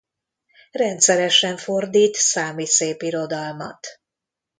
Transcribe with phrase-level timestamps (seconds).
[0.71, 3.87] Rendszeresen fordít számi szépirodalmat.